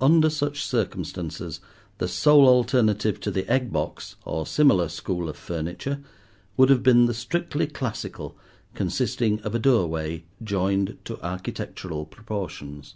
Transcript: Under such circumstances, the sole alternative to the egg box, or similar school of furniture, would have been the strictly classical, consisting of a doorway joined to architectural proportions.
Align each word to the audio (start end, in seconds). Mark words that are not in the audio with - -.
Under 0.00 0.30
such 0.30 0.64
circumstances, 0.64 1.60
the 1.98 2.08
sole 2.08 2.48
alternative 2.48 3.20
to 3.20 3.30
the 3.30 3.46
egg 3.46 3.70
box, 3.70 4.16
or 4.24 4.46
similar 4.46 4.88
school 4.88 5.28
of 5.28 5.36
furniture, 5.36 6.02
would 6.56 6.70
have 6.70 6.82
been 6.82 7.04
the 7.04 7.12
strictly 7.12 7.66
classical, 7.66 8.38
consisting 8.72 9.38
of 9.42 9.54
a 9.54 9.58
doorway 9.58 10.24
joined 10.42 10.96
to 11.04 11.20
architectural 11.22 12.06
proportions. 12.06 12.94